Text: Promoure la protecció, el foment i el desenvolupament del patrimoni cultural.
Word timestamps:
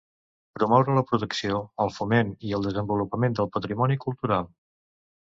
Promoure 0.59 0.93
la 0.97 1.01
protecció, 1.09 1.59
el 1.83 1.91
foment 1.97 2.31
i 2.51 2.55
el 2.59 2.65
desenvolupament 2.69 3.35
del 3.41 3.49
patrimoni 3.57 3.99
cultural. 4.07 4.49